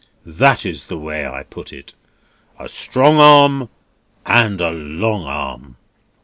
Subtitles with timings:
[0.25, 1.93] That is the way I put it.
[2.57, 3.69] A strong arm
[4.25, 5.77] and a long arm."